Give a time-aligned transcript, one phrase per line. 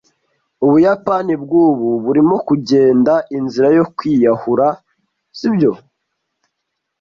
[0.65, 4.67] Ubuyapani bwubu burimo kugenda inzira yo kwiyahura,
[5.37, 5.71] sibyo?